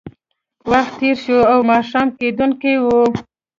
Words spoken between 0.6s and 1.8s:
وخت تېر شو او